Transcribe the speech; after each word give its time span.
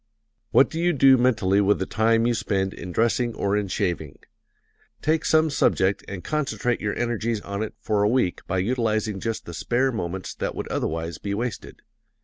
What 0.49 0.67
do 0.71 0.79
you 0.79 0.93
do 0.93 1.15
mentally 1.15 1.61
with 1.61 1.77
the 1.77 1.85
time 1.85 2.25
you 2.25 2.33
spend 2.33 2.73
in 2.73 2.91
dressing 2.91 3.35
or 3.35 3.55
in 3.55 3.67
shaving? 3.67 4.17
Take 5.03 5.23
some 5.23 5.51
subject 5.51 6.03
and 6.07 6.23
concentrate 6.23 6.81
your 6.81 6.97
energies 6.97 7.39
on 7.41 7.61
it 7.61 7.75
for 7.79 8.01
a 8.01 8.09
week 8.09 8.41
by 8.47 8.57
utilizing 8.57 9.19
just 9.19 9.45
the 9.45 9.53
spare 9.53 9.91
moments 9.91 10.33
that 10.33 10.55
would 10.55 10.67
otherwise 10.69 11.19
be 11.19 11.35
wasted. 11.35 11.83